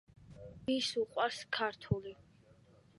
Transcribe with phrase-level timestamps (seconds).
[0.69, 2.19] ვის უყვარს ქართული?